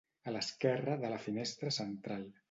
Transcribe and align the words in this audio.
A 0.29 0.31
l'esquerra 0.35 0.95
de 1.03 1.11
la 1.11 1.19
finestra 1.25 1.73
central: 1.77 2.25